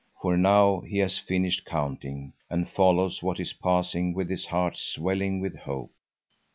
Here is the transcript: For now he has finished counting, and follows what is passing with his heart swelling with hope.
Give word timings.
For 0.19 0.35
now 0.35 0.79
he 0.79 0.97
has 0.97 1.19
finished 1.19 1.63
counting, 1.63 2.33
and 2.49 2.67
follows 2.67 3.21
what 3.21 3.39
is 3.39 3.53
passing 3.53 4.15
with 4.15 4.31
his 4.31 4.47
heart 4.47 4.75
swelling 4.75 5.39
with 5.41 5.55
hope. 5.55 5.91